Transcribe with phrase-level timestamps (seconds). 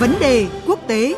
[0.00, 1.14] Vấn đề quốc tế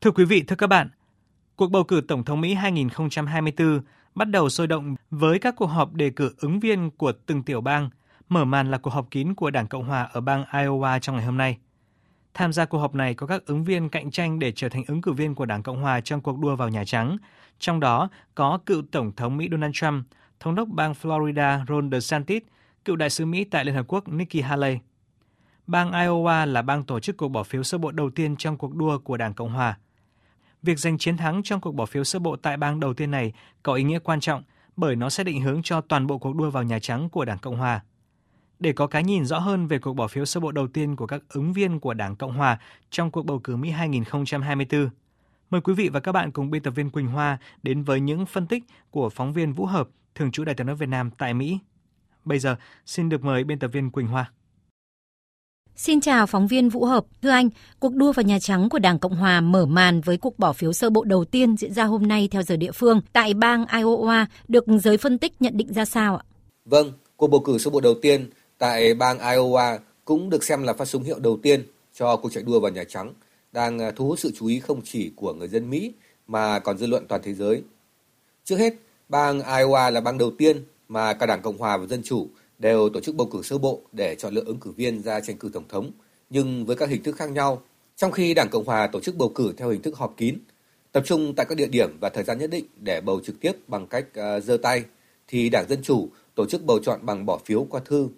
[0.00, 0.88] Thưa quý vị, thưa các bạn,
[1.56, 3.80] cuộc bầu cử Tổng thống Mỹ 2024
[4.14, 7.60] bắt đầu sôi động với các cuộc họp đề cử ứng viên của từng tiểu
[7.60, 7.90] bang.
[8.28, 11.24] Mở màn là cuộc họp kín của Đảng Cộng Hòa ở bang Iowa trong ngày
[11.24, 11.58] hôm nay.
[12.34, 15.02] Tham gia cuộc họp này có các ứng viên cạnh tranh để trở thành ứng
[15.02, 17.16] cử viên của Đảng Cộng Hòa trong cuộc đua vào Nhà Trắng.
[17.58, 20.06] Trong đó có cựu Tổng thống Mỹ Donald Trump,
[20.40, 22.42] Thống đốc bang Florida Ron DeSantis,
[22.84, 24.78] cựu đại sứ Mỹ tại Liên Hợp Quốc Nikki Haley.
[25.66, 28.74] Bang Iowa là bang tổ chức cuộc bỏ phiếu sơ bộ đầu tiên trong cuộc
[28.74, 29.78] đua của Đảng Cộng Hòa–
[30.66, 33.32] Việc giành chiến thắng trong cuộc bỏ phiếu sơ bộ tại bang đầu tiên này
[33.62, 34.42] có ý nghĩa quan trọng
[34.76, 37.38] bởi nó sẽ định hướng cho toàn bộ cuộc đua vào Nhà Trắng của Đảng
[37.38, 37.80] Cộng Hòa.
[38.58, 41.06] Để có cái nhìn rõ hơn về cuộc bỏ phiếu sơ bộ đầu tiên của
[41.06, 42.58] các ứng viên của Đảng Cộng Hòa
[42.90, 44.88] trong cuộc bầu cử Mỹ 2024,
[45.50, 48.26] mời quý vị và các bạn cùng biên tập viên Quỳnh Hoa đến với những
[48.26, 51.34] phân tích của phóng viên Vũ Hợp, thường trú Đại tiếng nói Việt Nam tại
[51.34, 51.58] Mỹ.
[52.24, 54.32] Bây giờ, xin được mời biên tập viên Quỳnh Hoa.
[55.76, 57.04] Xin chào phóng viên Vũ Hợp.
[57.22, 57.48] Thưa anh,
[57.80, 60.72] cuộc đua vào Nhà Trắng của Đảng Cộng Hòa mở màn với cuộc bỏ phiếu
[60.72, 64.26] sơ bộ đầu tiên diễn ra hôm nay theo giờ địa phương tại bang Iowa
[64.48, 66.24] được giới phân tích nhận định ra sao ạ?
[66.64, 70.72] Vâng, cuộc bầu cử sơ bộ đầu tiên tại bang Iowa cũng được xem là
[70.72, 73.14] phát súng hiệu đầu tiên cho cuộc chạy đua vào Nhà Trắng,
[73.52, 75.92] đang à, thu hút sự chú ý không chỉ của người dân Mỹ
[76.26, 77.62] mà còn dư luận toàn thế giới.
[78.44, 78.74] Trước hết,
[79.08, 82.88] bang Iowa là bang đầu tiên mà cả Đảng Cộng Hòa và Dân Chủ đều
[82.88, 85.50] tổ chức bầu cử sơ bộ để chọn lựa ứng cử viên ra tranh cử
[85.52, 85.90] tổng thống,
[86.30, 87.62] nhưng với các hình thức khác nhau.
[87.96, 90.38] Trong khi Đảng Cộng Hòa tổ chức bầu cử theo hình thức họp kín,
[90.92, 93.52] tập trung tại các địa điểm và thời gian nhất định để bầu trực tiếp
[93.68, 94.84] bằng cách uh, giơ tay,
[95.28, 98.08] thì Đảng Dân Chủ tổ chức bầu chọn bằng bỏ phiếu qua thư.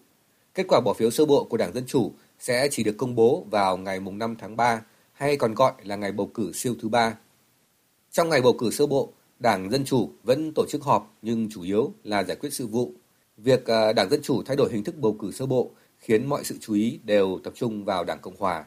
[0.58, 3.46] Kết quả bỏ phiếu sơ bộ của Đảng Dân Chủ sẽ chỉ được công bố
[3.50, 4.82] vào ngày 5 tháng 3
[5.12, 7.16] hay còn gọi là ngày bầu cử siêu thứ ba.
[8.10, 11.62] Trong ngày bầu cử sơ bộ, Đảng Dân Chủ vẫn tổ chức họp nhưng chủ
[11.62, 12.92] yếu là giải quyết sự vụ
[13.36, 16.44] Việc à, Đảng Dân Chủ thay đổi hình thức bầu cử sơ bộ khiến mọi
[16.44, 18.64] sự chú ý đều tập trung vào Đảng Cộng Hòa.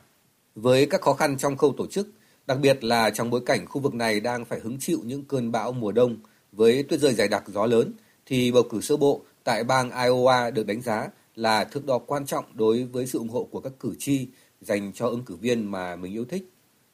[0.56, 2.08] Với các khó khăn trong khâu tổ chức,
[2.48, 5.52] đặc biệt là trong bối cảnh khu vực này đang phải hứng chịu những cơn
[5.52, 6.18] bão mùa đông
[6.52, 7.94] với tuyết rơi dày đặc gió lớn,
[8.26, 12.26] thì bầu cử sơ bộ tại bang Iowa được đánh giá là thước đo quan
[12.26, 14.28] trọng đối với sự ủng hộ của các cử tri
[14.62, 16.50] dành cho ứng cử viên mà mình yêu thích.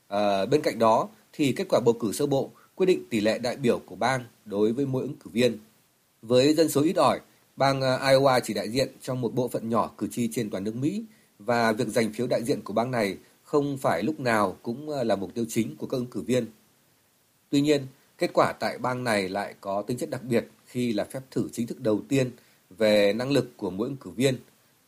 [0.07, 3.39] À, bên cạnh đó thì kết quả bầu cử sơ bộ quyết định tỷ lệ
[3.39, 5.57] đại biểu của bang đối với mỗi ứng cử viên.
[6.21, 7.19] Với dân số ít ỏi
[7.57, 10.63] Bang ờ, Iowa chỉ đại diện trong một bộ phận nhỏ cử tri trên toàn
[10.63, 11.03] nước Mỹ
[11.39, 15.03] và việc giành phiếu đại diện của bang này không phải lúc nào cũng ờ,
[15.03, 16.45] là mục tiêu chính của các ứng cử viên.
[17.49, 17.87] Tuy nhiên,
[18.17, 21.49] kết quả tại bang này lại có tính chất đặc biệt khi là phép thử
[21.51, 22.31] chính thức đầu tiên
[22.69, 24.35] về năng lực của mỗi ứng cử viên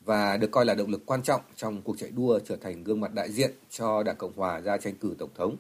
[0.05, 3.01] và được coi là động lực quan trọng trong cuộc chạy đua trở thành gương
[3.01, 5.55] mặt đại diện cho Đảng Cộng Hòa ra tranh cử Tổng thống.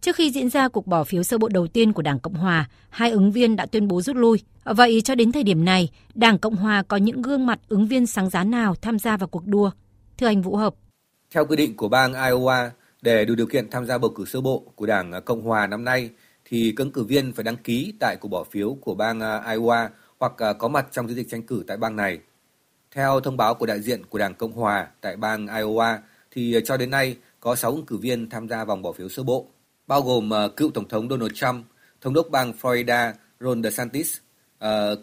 [0.00, 2.68] Trước khi diễn ra cuộc bỏ phiếu sơ bộ đầu tiên của Đảng Cộng Hòa,
[2.88, 4.40] hai ứng viên đã tuyên bố rút lui.
[4.64, 8.06] Vậy cho đến thời điểm này, Đảng Cộng Hòa có những gương mặt ứng viên
[8.06, 9.70] sáng giá nào tham gia vào cuộc đua?
[10.18, 10.74] Thưa anh Vũ Hợp.
[11.30, 12.70] Theo quy định của bang Iowa,
[13.02, 15.84] để đủ điều kiện tham gia bầu cử sơ bộ của Đảng Cộng Hòa năm
[15.84, 16.10] nay,
[16.44, 19.88] thì ứng cử viên phải đăng ký tại cuộc bỏ phiếu của bang Iowa
[20.20, 22.20] hoặc ờ, có mặt trong chiến dịch tranh cử tại bang này.
[22.90, 25.98] Theo thông báo của đại diện của Đảng Cộng Hòa tại bang Iowa,
[26.30, 29.08] thì ờ, cho đến nay có 6 ứng cử viên tham gia vòng bỏ phiếu
[29.08, 29.46] sơ bộ
[29.86, 31.66] bao gồm ờ, cựu Tổng thống Donald Trump,
[32.00, 34.16] Thống đốc bang Florida Ron DeSantis,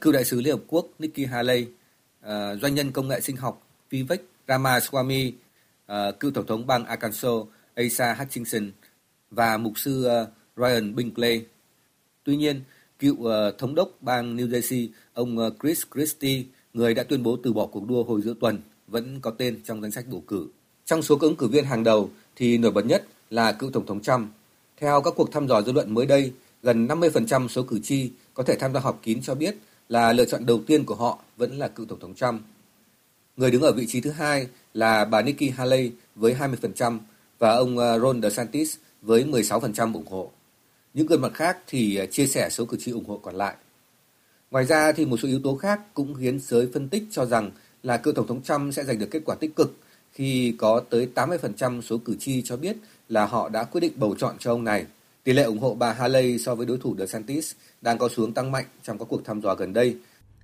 [0.02, 1.68] cựu đại sứ Liên Hợp Quốc Nikki Haley,
[2.62, 5.32] doanh nhân công nghệ sinh học Vivek Ramaswamy,
[6.20, 7.32] cựu Tổng thống bang Arkansas
[7.76, 8.72] Asa Hutchinson
[9.32, 10.08] và mục sư
[10.58, 11.46] Ryan Binkley.
[12.24, 12.62] Tuy nhiên,
[13.00, 16.44] cựu ờ, thống đốc bang New Jersey, ông ờ, Chris Christie,
[16.74, 19.81] người đã tuyên bố từ bỏ cuộc đua hồi giữa tuần, vẫn có tên trong
[19.81, 20.47] danh sách bầu cử.
[20.85, 23.86] Trong số các ứng cử viên hàng đầu thì nổi bật nhất là cựu Tổng
[23.86, 24.28] thống Trump,
[24.78, 26.31] theo các cuộc thăm dò dư luận mới đây,
[26.63, 29.56] gần 50% số cử tri có thể tham gia họp kín cho biết
[29.90, 32.42] là lựa chọn đầu tiên của họ vẫn là cựu Tổng thống Trump.
[33.38, 37.00] Người đứng ở vị trí thứ hai là bà Nikki Haley với 20%
[37.39, 40.31] và ông ờ, Ron DeSantis với 16% ủng hộ.
[40.98, 43.56] Những gương mặt khác thì à, chia sẻ số cử tri ủng hộ còn lại.
[44.52, 47.52] Ngoài ra thì một số yếu tố khác cũng khiến giới phân tích cho rằng
[47.84, 49.78] là cựu Tổng thống Trump sẽ giành được kết quả tích cực
[50.14, 52.78] khi có tới 80% số cử tri cho biết
[53.10, 54.86] là họ đã quyết định bầu chọn cho ông này.
[55.24, 57.52] Tỷ lệ ủng hộ bà Haley so với đối thủ DeSantis
[57.82, 59.98] đang có xuống tăng mạnh trong các cuộc thăm dò gần đây.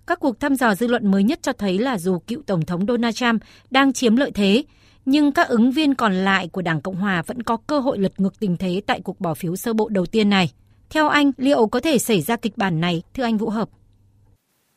[0.07, 2.85] Các cuộc thăm dò dư luận mới nhất cho thấy là dù cựu Tổng thống
[2.87, 3.41] Donald Trump
[3.71, 4.63] đang chiếm lợi thế,
[5.05, 8.19] nhưng các ứng viên còn lại của Đảng Cộng Hòa vẫn có cơ hội lật
[8.19, 10.51] ngược tình thế tại cuộc bỏ phiếu sơ bộ đầu tiên này.
[10.89, 13.69] Theo anh, liệu có thể xảy ra kịch bản này, thưa anh Vũ Hợp?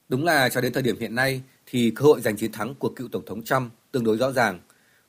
[0.09, 2.89] Đúng là cho đến thời điểm hiện nay thì cơ hội giành chiến thắng của
[2.89, 4.61] cựu Tổng thống Trump tương đối rõ ràng.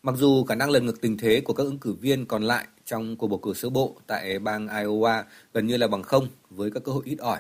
[0.03, 2.65] Mặc dù khả năng lật ngược tình thế của các ứng cử viên còn lại
[2.85, 5.23] trong cuộc bầu cử sơ bộ tại bang Iowa
[5.53, 7.39] gần như là bằng không với các cơ hội ít ỏi.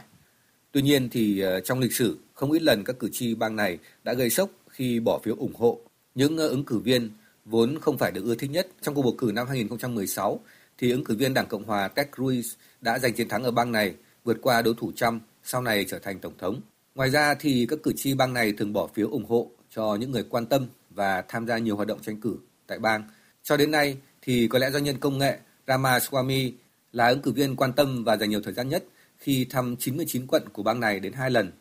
[0.71, 3.77] Tuy nhiên thì ờ, trong lịch sử, không ít lần các cử tri bang này
[4.03, 5.79] đã gây sốc khi bỏ phiếu ủng hộ
[6.15, 7.09] những ờ, ứng cử viên
[7.49, 8.67] vốn không phải được ưa thích nhất.
[8.81, 10.39] Trong cuộc bầu cử năm 2016
[10.77, 13.71] thì ứng cử viên Đảng Cộng hòa Ted Cruz đã giành chiến thắng ở bang
[13.71, 16.61] này, vượt qua đối thủ Trump, sau này trở thành tổng thống.
[16.95, 20.11] Ngoài ra thì các cử tri bang này thường bỏ phiếu ủng hộ cho những
[20.11, 23.03] người quan tâm và tham gia nhiều hoạt động tranh cử tại bang.
[23.43, 26.51] Cho đến nay thì có lẽ doanh nhân công nghệ Ramaswamy
[26.91, 28.83] là ứng cử viên quan tâm và dành nhiều thời gian nhất
[29.17, 31.51] khi thăm 99 quận của bang này đến hai lần,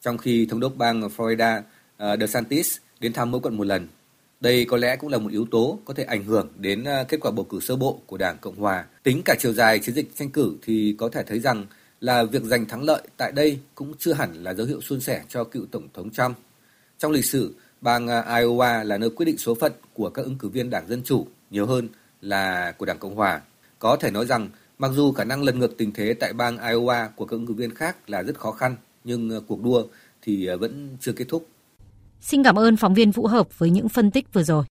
[0.00, 3.88] trong khi thống đốc bang Florida uh, DeSantis đến thăm mỗi quận một lần.
[4.40, 7.20] Đây có lẽ cũng là một yếu tố có thể ảnh hưởng đến à, kết
[7.20, 8.84] quả bầu cử sơ bộ của Đảng Cộng Hòa.
[9.02, 11.66] Tính cả chiều dài chiến dịch tranh cử thì có thể thấy rằng
[12.00, 15.22] là việc giành thắng lợi tại đây cũng chưa hẳn là dấu hiệu suôn sẻ
[15.28, 16.36] cho cựu Tổng thống Trump.
[16.98, 20.38] Trong lịch sử, bang à, Iowa là nơi quyết định số phận của các ứng
[20.38, 21.88] cử viên Đảng Dân Chủ nhiều hơn
[22.20, 23.40] là của Đảng Cộng Hòa.
[23.78, 24.48] Có thể nói rằng
[24.80, 27.54] Mặc dù khả năng lật ngược tình thế tại bang Iowa của các ứng cử
[27.54, 29.84] viên khác là rất khó khăn, nhưng à, cuộc đua
[30.22, 31.46] thì vẫn chưa kết thúc.
[32.20, 34.64] Xin cảm ơn phóng viên Vũ Hợp với những phân tích vừa rồi.